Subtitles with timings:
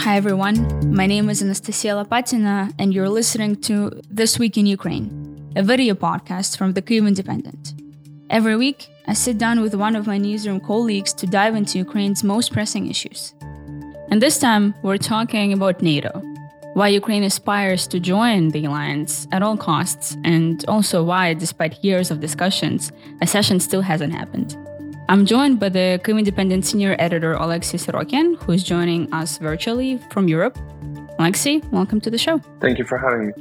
[0.00, 0.94] Hi, everyone.
[0.94, 5.94] My name is Anastasiia Lapatina, and you're listening to This Week in Ukraine, a video
[5.94, 7.74] podcast from the Kyiv Independent.
[8.30, 12.22] Every week, I sit down with one of my newsroom colleagues to dive into Ukraine's
[12.22, 13.34] most pressing issues.
[14.10, 16.22] And this time, we're talking about NATO,
[16.74, 22.12] why Ukraine aspires to join the alliance at all costs, and also why, despite years
[22.12, 24.56] of discussions, accession still hasn't happened.
[25.10, 29.96] I'm joined by the Kyiv Independent senior editor Oleksiy Sorokin, who is joining us virtually
[30.10, 30.58] from Europe.
[31.18, 32.42] Oleksiy, welcome to the show.
[32.60, 33.32] Thank you for having me.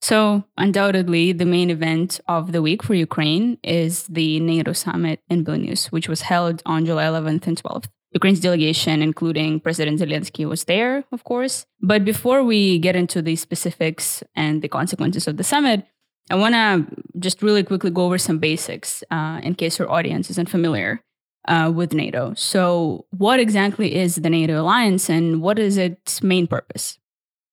[0.00, 5.44] So, undoubtedly, the main event of the week for Ukraine is the NATO summit in
[5.44, 7.86] Vilnius, which was held on July 11th and 12th.
[8.12, 11.66] Ukraine's delegation, including President Zelensky, was there, of course.
[11.80, 15.84] But before we get into the specifics and the consequences of the summit,
[16.30, 16.86] I want to
[17.18, 21.02] just really quickly go over some basics uh, in case your audience isn't familiar
[21.48, 22.34] uh, with NATO.
[22.34, 26.98] So, what exactly is the NATO alliance and what is its main purpose?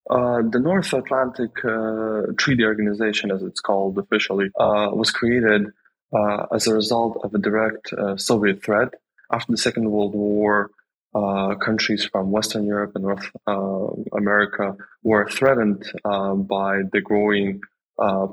[0.09, 5.71] Uh, the North Atlantic uh, Treaty Organization, as it's called officially, uh, was created
[6.13, 8.93] uh, as a result of a direct Soviet threat.
[9.31, 10.69] After the Second World War,
[11.59, 13.29] countries from Western Europe and North
[14.13, 17.76] America were threatened by the growing uh,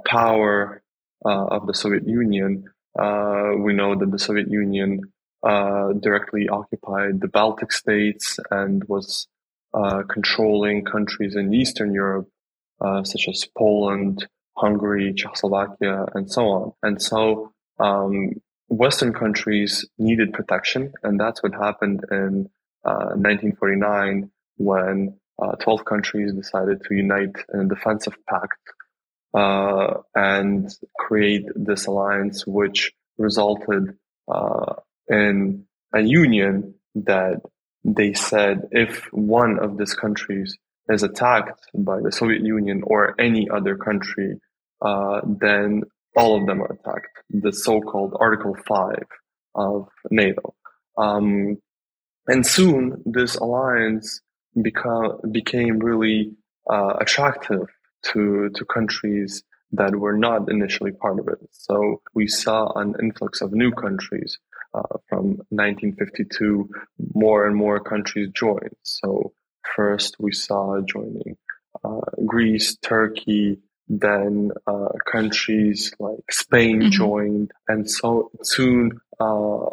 [0.07, 0.83] power
[1.25, 2.65] uh, of the Soviet Union,
[2.99, 5.01] uh, we know that the Soviet Union
[6.01, 9.27] directly occupied the Baltic states and was
[10.09, 12.29] controlling countries in Eastern Europe,
[13.05, 16.73] such as Poland, Hungary, Czechoslovakia, and so on.
[16.83, 18.33] And so um,
[18.69, 22.49] Western countries needed protection, and that's what happened in
[22.85, 28.59] uh, 1949 when uh, 12 countries decided to unite in a defensive pact
[29.35, 33.97] uh, and create this alliance, which resulted
[34.33, 34.75] uh,
[35.09, 37.41] in a union that
[37.85, 40.57] they said if one of these countries
[40.89, 44.41] is attacked by the Soviet Union or any other country,
[44.83, 45.83] uh, then
[46.17, 47.09] all of them are attacked.
[47.31, 48.95] The so-called Article 5
[49.55, 50.55] of NATO.
[50.97, 51.59] Um,
[52.27, 54.21] and soon this alliance
[54.63, 56.33] became really
[56.71, 57.67] uh, attractive
[58.13, 59.43] to to countries
[59.73, 61.39] that were not initially part of it.
[61.51, 64.39] So we saw an influx of new countries
[64.73, 66.69] uh, from 1952.
[67.15, 68.77] More and more countries joined.
[68.83, 69.33] So
[69.75, 71.37] first we saw joining
[71.83, 76.91] uh, Greece, Turkey, then uh, countries like Spain mm-hmm.
[76.91, 79.67] joined, and so soon uh,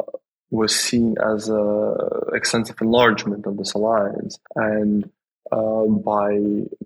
[0.50, 1.94] was seen as a
[2.34, 4.38] extensive enlargement of this alliance.
[4.54, 5.10] And
[5.52, 6.32] uh, by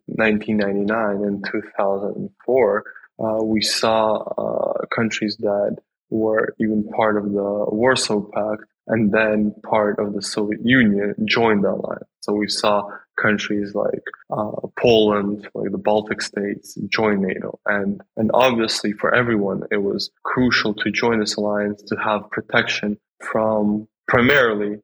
[0.06, 2.84] 1999 and 2004,
[3.18, 5.76] uh, we saw uh, countries that
[6.10, 11.62] were even part of the Warsaw Pact and then part of the Soviet Union join
[11.62, 12.04] the alliance.
[12.20, 12.88] So we saw
[13.20, 19.62] countries like uh, Poland, like the Baltic states, join NATO, and and obviously for everyone
[19.70, 24.78] it was crucial to join this alliance to have protection from primarily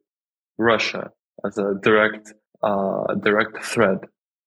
[0.59, 1.12] Russia
[1.44, 4.00] as a direct uh, direct threat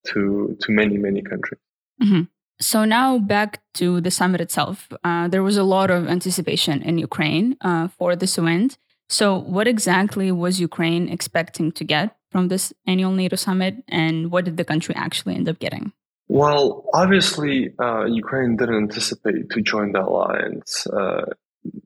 [0.07, 1.61] to to many many countries.
[2.01, 2.23] Mm-hmm.
[2.59, 4.87] So now back to the summit itself.
[5.03, 8.77] Uh, there was a lot of anticipation in Ukraine uh, for this event.
[9.09, 14.45] So what exactly was Ukraine expecting to get from this annual NATO summit, and what
[14.45, 15.91] did the country actually end up getting?
[16.27, 20.87] Well, obviously, uh, Ukraine didn't anticipate to join the alliance.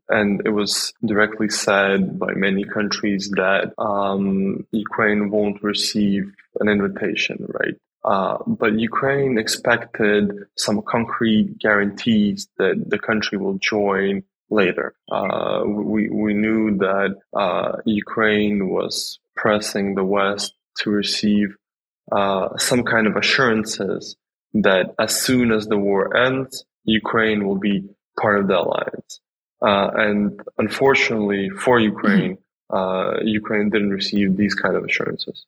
[0.09, 7.45] And it was directly said by many countries that um, Ukraine won't receive an invitation,
[7.47, 7.75] right?
[8.03, 14.95] Uh, but Ukraine expected some concrete guarantees that the country will join later.
[15.11, 21.55] Uh, we, we knew that uh, Ukraine was pressing the West to receive
[22.11, 24.15] uh, some kind of assurances
[24.53, 27.87] that as soon as the war ends, Ukraine will be
[28.19, 29.19] part of the alliance.
[29.61, 32.37] Uh, and unfortunately for Ukraine,
[32.71, 33.27] mm-hmm.
[33.27, 35.45] Ukraine didn't receive these kind of assurances.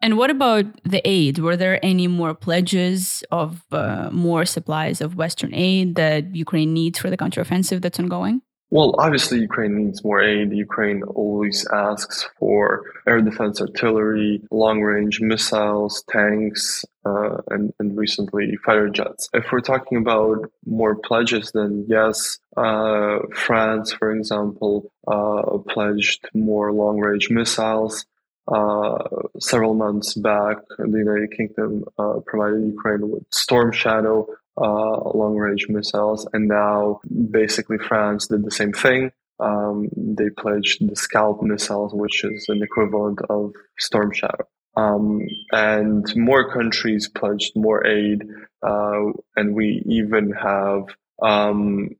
[0.00, 1.38] And what about the aid?
[1.38, 6.98] Were there any more pledges of uh, more supplies of Western aid that Ukraine needs
[6.98, 8.42] for the counteroffensive that's ongoing?
[8.70, 10.52] Well, obviously, Ukraine needs more aid.
[10.52, 18.56] Ukraine always asks for air defense artillery, long range missiles, tanks, uh, and, and recently
[18.64, 19.28] fighter jets.
[19.32, 26.72] If we're talking about more pledges, then yes, uh, France, for example, uh, pledged more
[26.72, 28.04] long range missiles.
[28.52, 28.98] Uh,
[29.40, 34.26] several months back, the United Kingdom uh, provided Ukraine with Storm Shadow
[34.58, 37.00] uh, long range missiles, and now
[37.30, 39.12] basically France did the same thing.
[39.38, 44.46] Um, they pledged the Scalp missiles, which is an equivalent of Storm Shadow.
[44.76, 48.22] Um, and more countries pledged more aid,
[48.62, 50.84] uh, and we even have
[51.22, 51.96] um,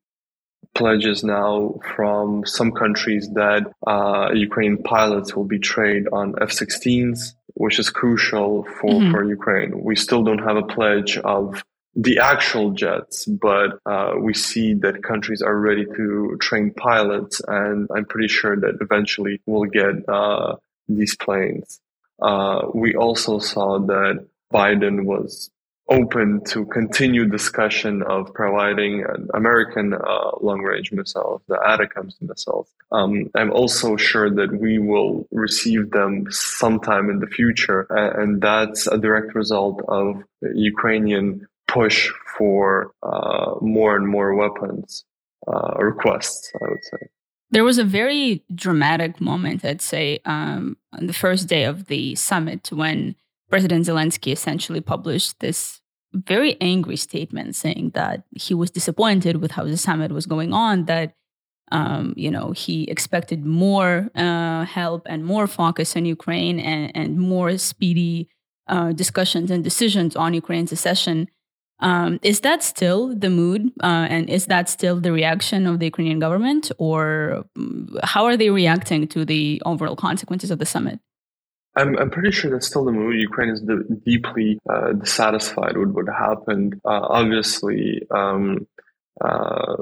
[0.75, 7.79] pledges now from some countries that uh, Ukraine pilots will be trained on F-16s, which
[7.79, 9.11] is crucial for, mm-hmm.
[9.11, 9.83] for Ukraine.
[9.83, 11.65] We still don't have a pledge of
[11.97, 17.89] the actual jets, but uh, we see that countries are ready to train pilots, and
[17.95, 20.57] I'm pretty sure that eventually we'll get uh,
[20.89, 21.81] these planes.
[22.21, 25.51] Uh, we also saw that Biden was
[25.89, 32.69] open to continue discussion of providing American uh, long-range missiles, the ATACMS missiles.
[32.91, 38.87] Um, I'm also sure that we will receive them sometime in the future, and that's
[38.87, 41.47] a direct result of Ukrainian
[41.79, 41.99] push
[42.37, 45.05] for uh, more and more weapons
[45.51, 46.53] uh, requests.
[46.61, 47.03] I would say.
[47.51, 52.03] There was a very dramatic moment, I'd say, um, on the first day of the
[52.17, 53.15] summit when
[53.49, 55.81] President Zelensky essentially published this
[56.13, 60.87] very angry statement saying that he was disappointed with how the summit was going on,
[60.87, 61.15] that
[61.73, 67.19] um, you know he expected more uh, help and more focus on Ukraine and, and
[67.19, 68.29] more speedy
[68.69, 71.29] uh, discussions and decisions on Ukraine's accession.
[71.81, 75.87] Um, is that still the mood, uh, and is that still the reaction of the
[75.87, 81.01] Ukrainian government, or mm, how are they reacting to the overall consequences of the summit?
[81.77, 83.17] I'm, I'm pretty sure that's still the mood.
[83.17, 83.63] Ukraine is
[84.05, 86.81] deeply uh, dissatisfied with what happened.
[86.87, 88.67] Uh, obviously, um,
[89.21, 89.77] uh,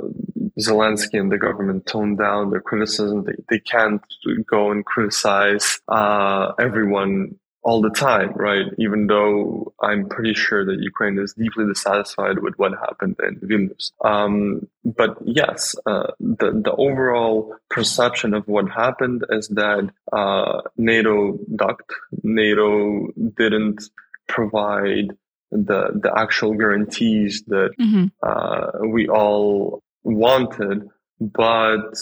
[0.59, 3.25] Zelensky and the government toned down their criticism.
[3.25, 4.03] They, they can't
[4.51, 8.67] go and criticize uh, everyone all the time, right?
[8.79, 13.93] Even though I'm pretty sure that Ukraine is deeply dissatisfied with what happened in Vilnius.
[14.05, 21.39] Um, but yes, uh, the the overall perception of what happened is that uh, NATO
[21.57, 21.91] ducked.
[22.23, 23.83] NATO didn't
[24.29, 25.09] provide
[25.51, 28.07] the the actual guarantees that mm-hmm.
[28.23, 30.89] uh, we all wanted,
[31.19, 31.97] but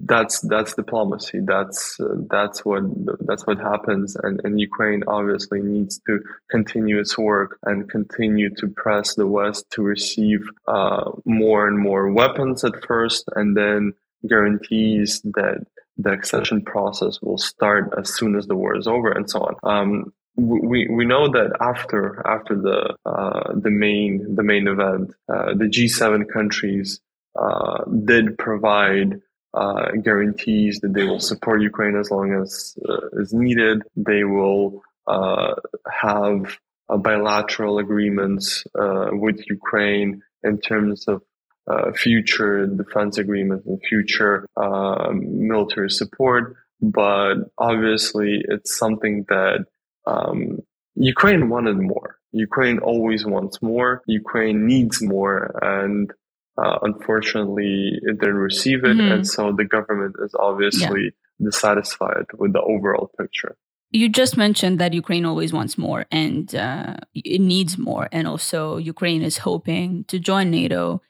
[0.00, 1.40] that's that's diplomacy.
[1.44, 2.82] That's uh, that's what
[3.20, 6.20] that's what happens, and, and Ukraine obviously needs to
[6.50, 12.10] continue its work and continue to press the West to receive uh, more and more
[12.10, 13.92] weapons at first, and then
[14.28, 15.64] guarantees that
[15.96, 19.54] the accession process will start as soon as the war is over, and so on.
[19.62, 25.54] Um, we we know that after after the uh, the main the main event, uh,
[25.54, 27.00] the G7 countries
[27.38, 29.20] uh, did provide
[29.54, 33.82] uh, guarantees that they will support Ukraine as long as uh, is needed.
[33.96, 35.54] They will uh,
[35.90, 36.58] have
[36.88, 41.22] bilateral agreements uh, with Ukraine in terms of
[41.66, 46.56] uh, future defense agreements and future um, military support.
[46.80, 49.64] But obviously, it's something that
[50.06, 50.60] um,
[50.94, 52.18] Ukraine wanted more.
[52.32, 54.02] Ukraine always wants more.
[54.06, 56.12] Ukraine needs more, and
[56.56, 59.12] uh, unfortunately it didn't receive it, mm-hmm.
[59.12, 61.46] and so the government is obviously yeah.
[61.46, 63.56] dissatisfied with the overall picture.
[63.90, 68.76] You just mentioned that Ukraine always wants more and uh, it needs more, and also
[68.76, 71.00] Ukraine is hoping to join NATO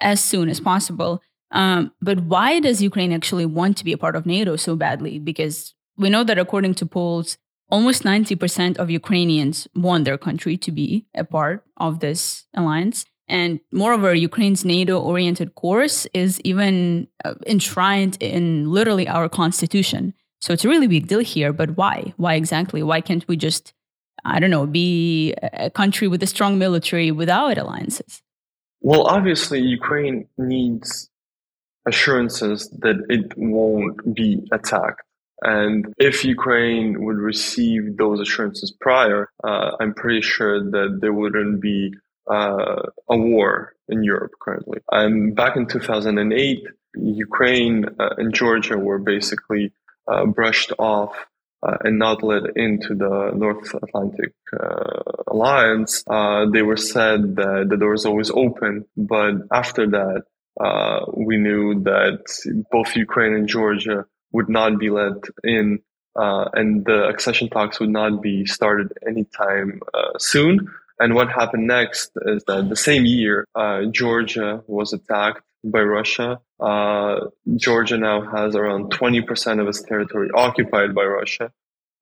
[0.00, 1.22] as soon as possible.
[1.50, 5.18] Um, but why does Ukraine actually want to be a part of NATO so badly?
[5.18, 7.38] Because we know that according to polls,
[7.70, 13.06] almost 90% of Ukrainians want their country to be a part of this alliance.
[13.28, 20.14] And moreover, Ukraine's NATO oriented course is even uh, enshrined in literally our constitution.
[20.40, 21.52] So it's a really big deal here.
[21.52, 22.12] But why?
[22.16, 22.82] Why exactly?
[22.82, 23.72] Why can't we just,
[24.24, 28.22] I don't know, be a country with a strong military without alliances?
[28.82, 31.08] Well, obviously, Ukraine needs
[31.86, 35.02] assurances that it won't be attacked.
[35.40, 41.60] And if Ukraine would receive those assurances prior, uh, I'm pretty sure that there wouldn't
[41.60, 41.94] be
[42.30, 44.80] uh, a war in Europe currently.
[44.90, 46.66] And back in 2008,
[46.96, 49.72] Ukraine uh, and Georgia were basically
[50.06, 51.14] uh, brushed off
[51.62, 56.04] uh, and not let into the North Atlantic uh, Alliance.
[56.06, 60.24] Uh, they were said that the door is always open, but after that,
[61.16, 62.22] we knew that
[62.70, 65.80] both Ukraine and Georgia would not be let in
[66.16, 69.80] and the accession talks would not be started anytime
[70.18, 70.70] soon.
[70.98, 76.40] And what happened next is that the same year, uh, Georgia was attacked by Russia.
[76.60, 77.20] Uh,
[77.56, 81.50] Georgia now has around 20% of its territory occupied by Russia.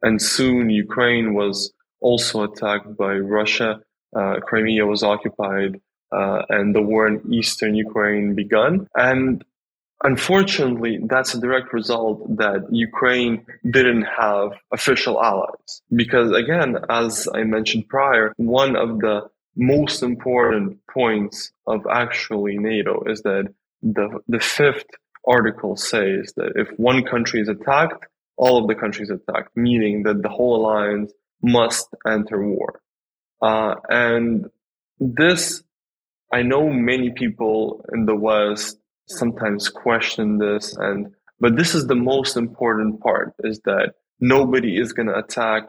[0.02, 3.80] And soon Ukraine was also attacked by Russia.
[4.14, 5.80] Uh, Crimea was occupied,
[6.10, 8.88] uh, and the war in eastern Ukraine begun.
[8.94, 9.42] And
[10.04, 15.82] Unfortunately, that's a direct result that Ukraine didn't have official allies.
[15.94, 23.04] Because again, as I mentioned prior, one of the most important points of actually NATO
[23.06, 24.86] is that the, the fifth
[25.26, 28.06] article says that if one country is attacked,
[28.36, 32.80] all of the countries attacked, meaning that the whole alliance must enter war.
[33.40, 34.46] Uh, and
[34.98, 35.62] this,
[36.32, 41.94] I know many people in the West sometimes question this, and but this is the
[41.94, 45.64] most important part: is that nobody is going to attack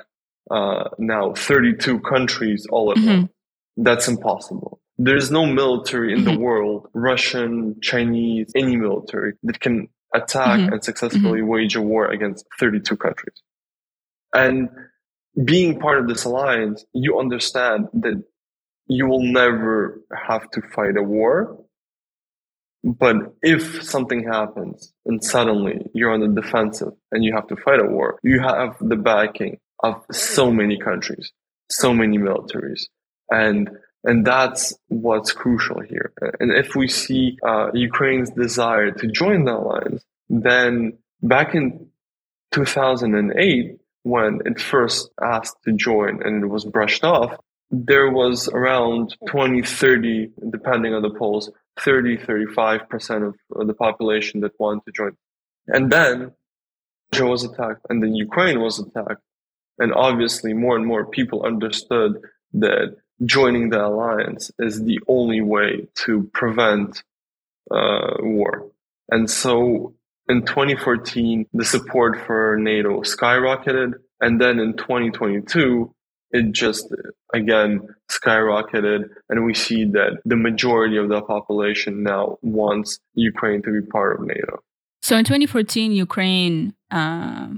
[0.51, 3.07] uh, now 32 countries all at mm-hmm.
[3.07, 3.29] once.
[3.77, 4.79] That's impossible.
[4.97, 6.35] There's no military in mm-hmm.
[6.35, 10.73] the world, Russian, Chinese, any military that can attack mm-hmm.
[10.73, 11.47] and successfully mm-hmm.
[11.47, 13.41] wage a war against 32 countries.
[14.33, 14.69] And
[15.43, 18.23] being part of this alliance, you understand that
[18.87, 21.57] you will never have to fight a war.
[22.83, 27.79] But if something happens and suddenly you're on the defensive and you have to fight
[27.79, 31.31] a war, you have the backing of so many countries,
[31.69, 32.83] so many militaries.
[33.29, 33.69] And
[34.05, 36.11] and that's what's crucial here.
[36.41, 41.87] And if we see uh, Ukraine's desire to join the alliance, then back in
[42.51, 47.37] 2008, when it first asked to join and it was brushed off,
[47.71, 51.49] there was around 20, 30, depending on the polls,
[51.79, 55.17] 30, 35% of the population that wanted to join.
[55.67, 56.33] And then
[57.13, 59.21] Georgia was attacked and then Ukraine was attacked.
[59.79, 62.21] And obviously more and more people understood
[62.53, 67.03] that joining the alliance is the only way to prevent
[67.71, 68.69] uh, war.
[69.09, 69.93] And so
[70.29, 73.93] in 2014, the support for NATO skyrocketed.
[74.21, 75.93] And then in 2022,
[76.33, 76.93] it just
[77.33, 79.09] again skyrocketed.
[79.29, 84.19] And we see that the majority of the population now wants Ukraine to be part
[84.19, 84.59] of NATO.
[85.01, 87.49] So in 2014, Ukraine uh,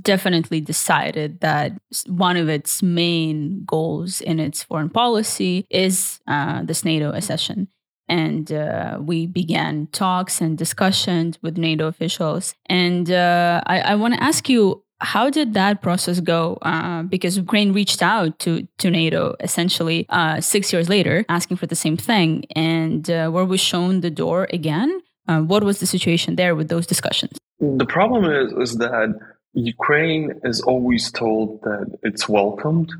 [0.00, 1.72] definitely decided that
[2.06, 7.68] one of its main goals in its foreign policy is uh, this NATO accession.
[8.08, 12.54] And uh, we began talks and discussions with NATO officials.
[12.66, 16.58] And uh, I, I want to ask you, how did that process go?
[16.62, 21.66] Uh, because Ukraine reached out to, to NATO essentially uh, six years later, asking for
[21.66, 22.44] the same thing.
[22.54, 25.00] And uh, were we shown the door again?
[25.28, 27.36] what was the situation there with those discussions?
[27.58, 29.18] The problem is, is that
[29.54, 32.92] Ukraine is always told that it's welcomed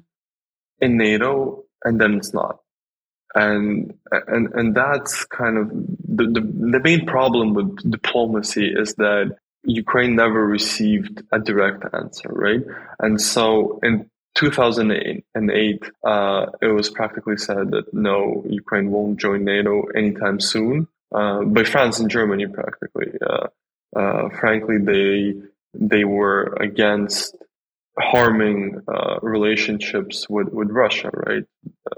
[0.81, 2.61] in NATO and then it's not.
[3.35, 9.37] And and and that's kind of the, the, the main problem with diplomacy is that
[9.67, 12.63] Ukraine never received a direct answer, right?
[13.01, 19.85] And so in 2008, uh, it was practically said that no, Ukraine won't join NATO
[19.95, 23.13] anytime soon uh, by France and Germany, practically.
[23.21, 23.49] Uh,
[23.97, 25.35] uh frankly, they
[25.75, 27.37] they were against
[27.99, 31.45] harming uh, relationships with, with Russia, right?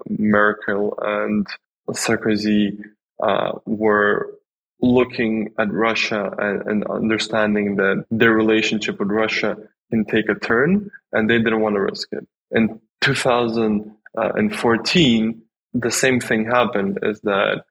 [0.09, 1.47] Merkel and
[1.91, 2.79] Sarkozy
[3.23, 4.38] uh, were
[4.81, 9.57] looking at Russia and, and, understanding that their relationship with Russia
[9.91, 12.25] can take a turn, and they didn't want to risk it.
[12.51, 15.43] In 2014,
[15.75, 17.65] the same thing happened: is that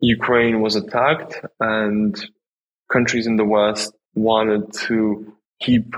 [0.00, 2.14] Ukraine was attacked, and
[2.92, 5.96] countries in the West wanted to keep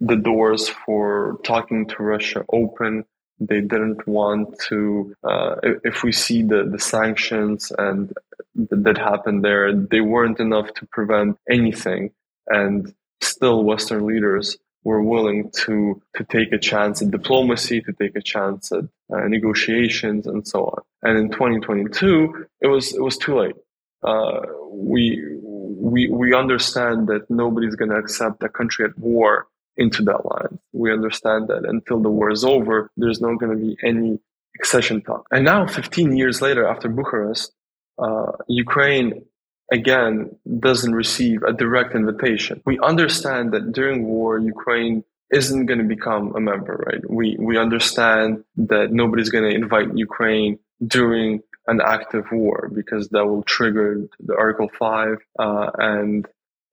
[0.00, 3.04] the doors for talking to Russia open.
[3.40, 8.12] They didn't want to, uh, if we see the, the sanctions and
[8.54, 12.10] that happened there, they weren't enough to prevent anything.
[12.48, 18.16] And still, Western leaders were willing to, to take a chance at diplomacy, to take
[18.16, 20.82] a chance at uh, negotiations, and so on.
[21.02, 23.56] And in 2022, it was, it was too late.
[24.02, 29.46] Uh, we, we we understand that nobody's going to accept a country at war
[29.80, 30.58] into that line.
[30.72, 34.20] We understand that until the war is over, there's not going to be any
[34.58, 35.26] accession talk.
[35.32, 37.52] And now, 15 years later, after Bucharest,
[37.98, 39.24] uh, Ukraine
[39.72, 42.60] again doesn't receive a direct invitation.
[42.66, 47.02] We understand that during war, Ukraine isn't going to become a member, right?
[47.08, 53.26] We we understand that nobody's going to invite Ukraine during an active war because that
[53.26, 56.26] will trigger the Article 5 uh, and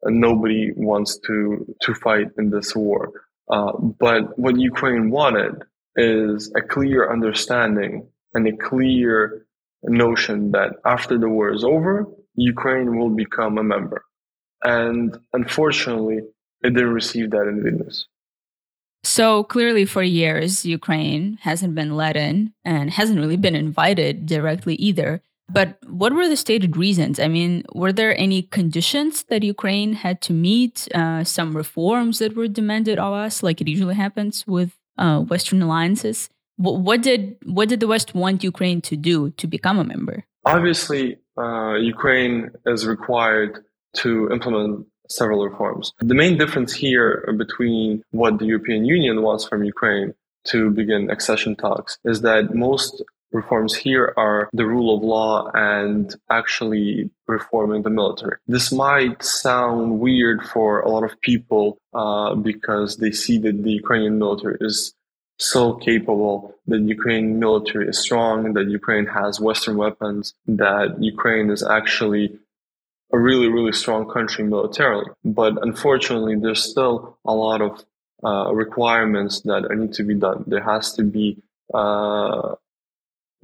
[0.03, 3.11] nobody wants to, to fight in this war.
[3.51, 5.63] Uh, but what Ukraine wanted
[5.95, 9.45] is a clear understanding and a clear
[9.83, 14.03] notion that after the war is over, Ukraine will become a member.
[14.63, 16.19] And unfortunately,
[16.61, 18.05] it didn't receive that in Vilnius.
[19.03, 24.75] So clearly, for years, Ukraine hasn't been let in and hasn't really been invited directly
[24.75, 25.21] either.
[25.49, 27.19] But what were the stated reasons?
[27.19, 30.87] I mean, were there any conditions that Ukraine had to meet?
[30.93, 35.61] Uh, some reforms that were demanded of us, like it usually happens with uh, Western
[35.61, 36.29] alliances.
[36.57, 40.25] What, what, did what did the West want Ukraine to do to become a member?
[40.45, 43.63] Obviously, uh, Ukraine is required
[43.97, 45.93] to implement several reforms.
[45.99, 50.13] The main difference here between what the European Union wants from Ukraine
[50.45, 56.15] to begin accession talks is that most reforms here are the rule of law and
[56.29, 58.37] actually reforming the military.
[58.47, 63.71] This might sound weird for a lot of people uh, because they see that the
[63.71, 64.93] Ukrainian military is
[65.39, 71.63] so capable, that Ukrainian military is strong, that Ukraine has Western weapons, that Ukraine is
[71.63, 72.39] actually
[73.13, 75.05] a really, really strong country militarily.
[75.23, 77.85] But unfortunately, there's still a lot of
[78.23, 80.43] uh, requirements that need to be done.
[80.47, 81.37] There has to be
[81.73, 82.55] uh,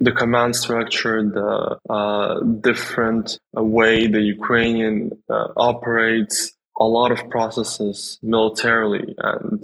[0.04, 4.96] the command structure, the uh, different uh, way the Ukrainian
[5.30, 9.62] uh, operates, a lot of processes militarily and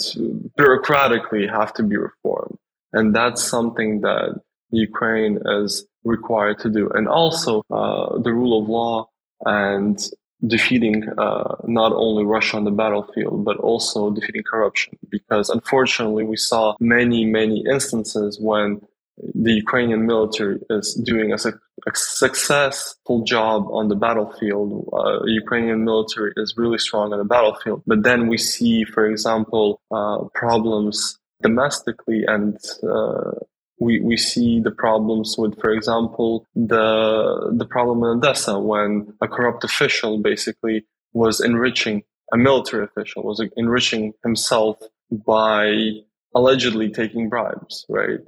[0.59, 2.56] bureaucratically have to be reformed.
[2.92, 6.88] And that's something that Ukraine is required to do.
[6.97, 9.09] And also uh, the rule of law
[9.44, 9.99] and
[10.47, 14.97] defeating uh, not only Russia on the battlefield, but also defeating corruption.
[15.11, 18.80] Because unfortunately, we saw many, many instances when
[19.35, 24.89] the Ukrainian military is doing a, a successful job on the battlefield.
[24.93, 27.83] Uh, Ukrainian military is really strong on the battlefield.
[27.87, 33.33] But then we see, for example, uh, problems domestically and uh,
[33.79, 39.29] we, we see the problems with, for example, the the problem in Odessa when a
[39.29, 40.85] corrupt official basically
[41.15, 44.77] was enriching a military official was enriching himself
[45.11, 45.91] by
[46.35, 48.21] allegedly taking bribes, right?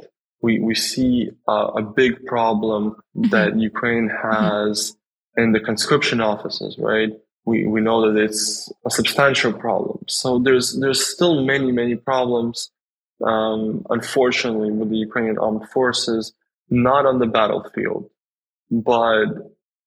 [0.42, 3.30] We we see a big problem mm-hmm.
[3.30, 4.96] that Ukraine has
[5.36, 7.10] in the conscription offices, right?
[7.44, 10.04] We we know that it's a substantial problem.
[10.08, 12.70] So there's there's still many many problems
[13.22, 16.32] um, unfortunately, with the Ukrainian armed forces,
[16.68, 18.10] not on the battlefield,
[18.70, 19.26] but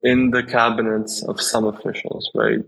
[0.02, 2.60] in the cabinets of some officials, right?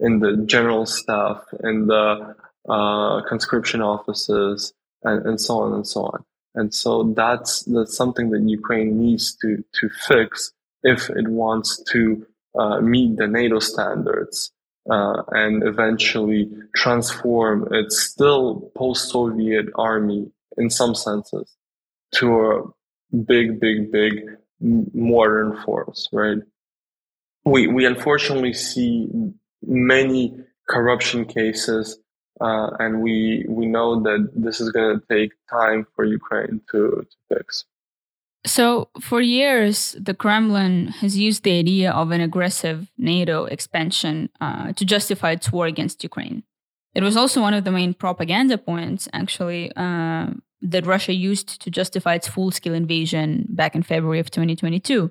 [0.00, 2.34] In the general staff, in the
[2.68, 6.24] uh, conscription offices, and, and so on and so on.
[6.54, 12.26] And so that's that's something that Ukraine needs to to fix if it wants to
[12.58, 14.52] uh, meet the NATO standards
[14.90, 21.54] uh, and eventually transform its still post-Soviet army in some senses
[22.14, 24.24] to a big, big, big
[24.60, 26.38] modern force, right?
[27.44, 29.08] We, we unfortunately see
[29.62, 31.98] many corruption cases,
[32.40, 37.06] uh, and we, we know that this is going to take time for Ukraine to,
[37.10, 37.64] to fix.
[38.46, 44.72] So, for years, the Kremlin has used the idea of an aggressive NATO expansion uh,
[44.72, 46.44] to justify its war against Ukraine.
[46.94, 50.28] It was also one of the main propaganda points, actually, uh,
[50.62, 55.10] that Russia used to justify its full scale invasion back in February of 2022.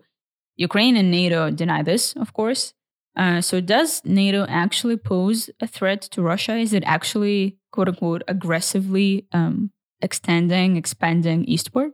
[0.56, 2.74] Ukraine and NATO deny this, of course.
[3.18, 6.56] Uh, so, does NATO actually pose a threat to Russia?
[6.56, 11.94] Is it actually, quote unquote, aggressively um, extending, expanding eastward?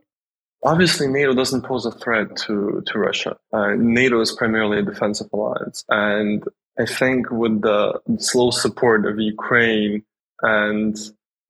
[0.62, 3.36] Obviously, NATO doesn't pose a threat to, to Russia.
[3.52, 5.84] Uh, NATO is primarily a defensive alliance.
[5.88, 6.44] And
[6.78, 10.04] I think with the slow support of Ukraine
[10.42, 10.96] and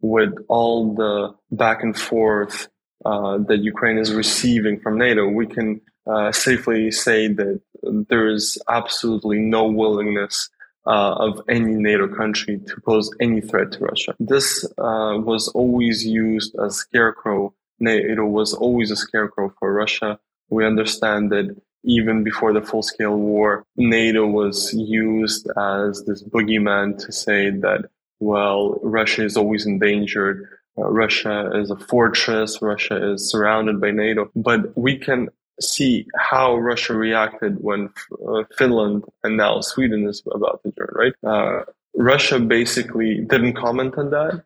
[0.00, 2.68] with all the back and forth
[3.04, 8.58] uh, that Ukraine is receiving from NATO, we can uh, safely say that there is
[8.68, 10.50] absolutely no willingness
[10.86, 14.14] uh, of any NATO country to pose any threat to Russia.
[14.20, 20.18] This uh, was always used as scarecrow NATO was always a scarecrow for Russia.
[20.48, 26.98] We understand that even before the full scale war, NATO was used as this boogeyman
[27.04, 27.90] to say that,
[28.20, 30.48] well, Russia is always endangered.
[30.78, 32.62] Uh, Russia is a fortress.
[32.62, 34.30] Russia is surrounded by NATO.
[34.34, 35.28] But we can
[35.60, 37.90] see how Russia reacted when
[38.28, 41.14] uh, Finland and now Sweden is about to join, right?
[41.26, 41.64] Uh,
[41.96, 44.44] Russia basically didn't comment on that.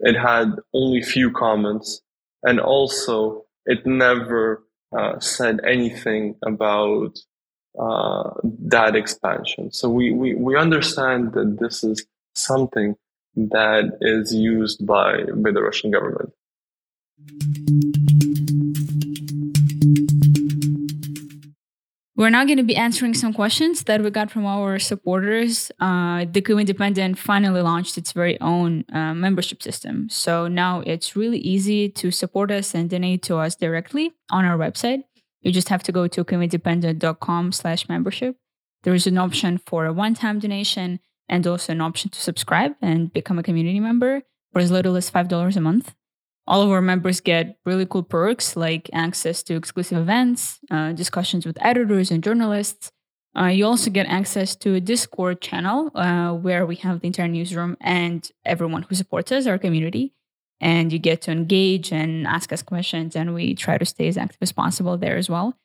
[0.00, 2.02] It had only few comments
[2.42, 4.62] and also it never
[4.96, 7.18] uh, said anything about
[7.78, 9.70] uh, that expansion.
[9.72, 12.96] So we, we, we understand that this is something
[13.36, 16.32] that is used by, by the Russian government.
[22.16, 25.70] We're now going to be answering some questions that we got from our supporters.
[25.78, 30.08] Uh, the Kyiv Independent finally launched its very own uh, membership system.
[30.08, 34.56] So now it's really easy to support us and donate to us directly on our
[34.56, 35.02] website.
[35.42, 38.36] You just have to go to kyivindependent.com slash membership.
[38.84, 43.12] There is an option for a one-time donation and also an option to subscribe and
[43.12, 44.22] become a community member
[44.54, 45.94] for as little as $5 a month.
[46.46, 51.44] All of our members get really cool perks like access to exclusive events, uh, discussions
[51.44, 52.92] with editors and journalists.
[53.36, 57.28] Uh, you also get access to a Discord channel uh, where we have the entire
[57.28, 60.12] newsroom and everyone who supports us, our community.
[60.58, 64.16] And you get to engage and ask us questions, and we try to stay as
[64.16, 65.58] active as possible there as well.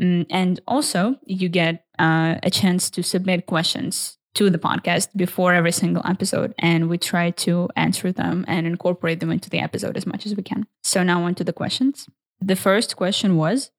[0.00, 5.52] Mm, and also, you get uh, a chance to submit questions to the podcast before
[5.52, 9.96] every single episode, and we try to answer them and incorporate them into the episode
[9.96, 10.66] as much as we can.
[10.82, 12.08] So, now on to the questions.
[12.40, 13.70] The first question was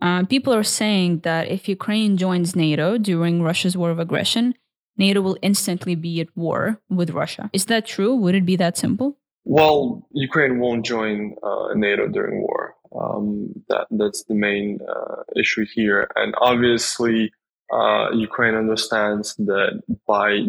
[0.00, 4.54] uh, People are saying that if Ukraine joins NATO during Russia's war of aggression,
[4.96, 7.50] NATO will instantly be at war with Russia.
[7.52, 8.14] Is that true?
[8.14, 9.18] Would it be that simple?
[9.44, 12.74] Well, Ukraine won't join uh, NATO during war.
[12.98, 17.32] Um, that that's the main uh, issue here, and obviously,
[17.72, 20.46] uh, Ukraine understands that by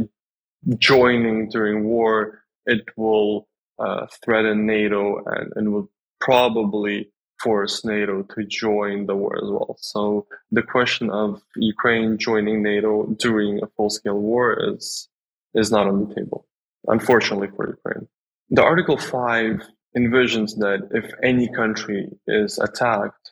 [0.78, 3.47] joining during war, it will
[3.80, 9.75] uh, threaten NATO and, and will probably force NATO to join the war as well.
[9.80, 15.08] So the question of Ukraine joining NATO during a full-scale war is
[15.54, 16.45] is not on the table,
[16.88, 18.08] unfortunately for Ukraine.
[18.49, 23.25] The Article 5 envisions that if any country is attacked,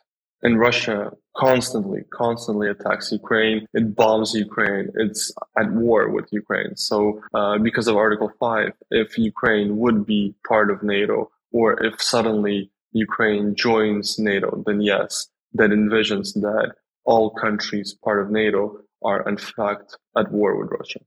[0.44, 3.66] and Russia constantly, constantly attacks Ukraine.
[3.72, 4.90] It bombs Ukraine.
[4.94, 6.76] It's at war with Ukraine.
[6.76, 12.00] So, uh, because of Article 5, if Ukraine would be part of NATO, or if
[12.00, 19.26] suddenly Ukraine joins NATO, then yes, that envisions that all countries part of NATO are
[19.28, 21.00] in fact at war with Russia.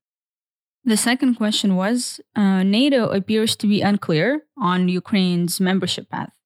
[0.84, 6.37] The second question was uh, NATO appears to be unclear on Ukraine's membership path.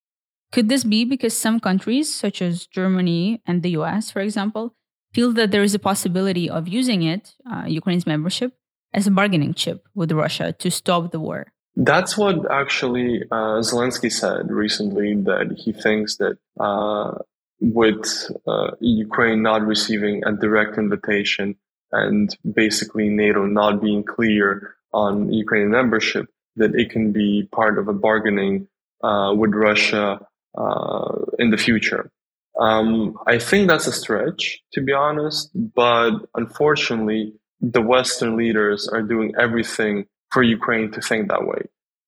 [0.52, 4.76] Could this be because some countries, such as Germany and the US, for example,
[5.14, 8.54] feel that there is a possibility of using it, uh, Ukraine's membership,
[8.94, 11.48] as a bargaining chip with Russia to stop the war?
[11.76, 17.20] That's what actually uh, Zelensky said recently that he thinks that uh,
[17.62, 21.56] with uh, Ukraine not receiving a direct invitation
[21.94, 26.26] and basically NATO not being clear on Ukrainian membership,
[26.58, 28.68] that it can be part of a bargaining
[29.02, 30.20] uh, with Russia
[30.58, 32.12] uh, in the future.
[32.60, 39.02] Um, I think that's a stretch, to be honest, but unfortunately, the Western leaders are
[39.02, 41.62] doing everything for Ukraine to think that way.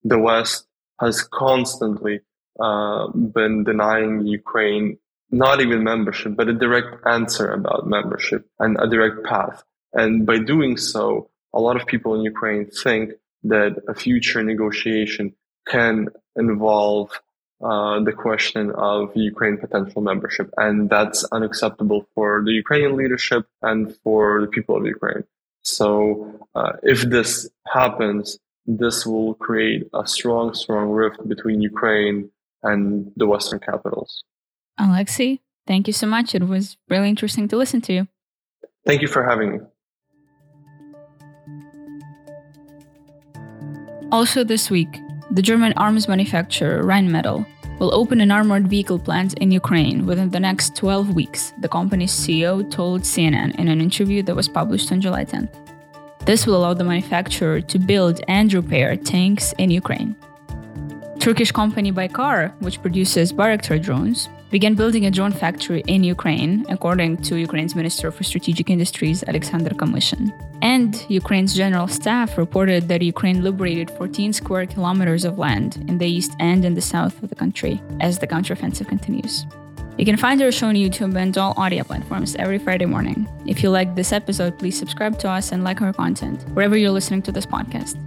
[0.03, 0.67] The West
[0.99, 2.21] has constantly
[2.59, 4.97] uh, been denying Ukraine
[5.31, 9.63] not even membership, but a direct answer about membership and a direct path.
[9.93, 15.33] And by doing so, a lot of people in Ukraine think that a future negotiation
[15.67, 17.19] can involve
[17.61, 20.49] uh, the question of Ukraine potential membership.
[20.57, 25.23] And that's unacceptable for the Ukrainian leadership and for the people of Ukraine.
[25.63, 32.29] So uh, if this happens, this will create a strong, strong rift between Ukraine
[32.63, 34.23] and the Western capitals.
[34.79, 36.33] Oleksiy, thank you so much.
[36.35, 38.07] It was really interesting to listen to you.
[38.85, 39.59] Thank you for having me.
[44.11, 44.99] Also, this week,
[45.33, 47.43] the German arms manufacturer Rheinmetall
[47.79, 52.11] will open an armored vehicle plant in Ukraine within the next 12 weeks, the company's
[52.11, 55.49] CEO told CNN in an interview that was published on July 10.
[56.27, 60.15] This will allow the manufacturer to build and repair tanks in Ukraine.
[61.19, 67.17] Turkish company Baykar, which produces Bayraktar drones, began building a drone factory in Ukraine, according
[67.23, 70.31] to Ukraine's Minister for Strategic Industries, Alexander Kamyshin.
[70.61, 76.05] And Ukraine's general staff reported that Ukraine liberated 14 square kilometers of land in the
[76.05, 79.47] east and in the south of the country as the counteroffensive continues.
[79.97, 83.27] You can find our show on YouTube and all audio platforms every Friday morning.
[83.47, 86.97] If you like this episode, please subscribe to us and like our content wherever you're
[86.99, 87.97] listening to this podcast.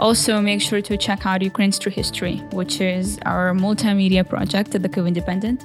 [0.00, 4.82] Also, make sure to check out Ukraine's True History, which is our multimedia project at
[4.82, 5.64] the Kyiv Independent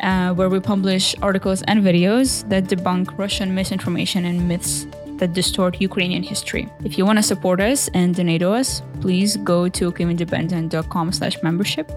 [0.00, 4.86] uh, where we publish articles and videos that debunk Russian misinformation and myths
[5.18, 6.68] that distort Ukrainian history.
[6.84, 11.42] If you want to support us and donate to us, please go to kyivindependent.com slash
[11.42, 11.90] membership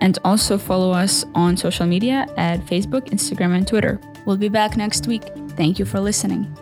[0.00, 4.00] and also follow us on social media at Facebook, Instagram, and Twitter.
[4.24, 5.24] We'll be back next week.
[5.56, 6.54] Thank you for listening.